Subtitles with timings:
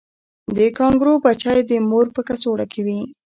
[0.55, 2.99] د کانګارو بچی د مور په کڅوړه کې وي